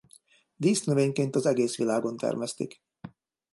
Dísznövényként 0.55 1.35
az 1.35 1.45
egész 1.45 1.77
világon 1.77 2.17
termesztik. 2.17 2.81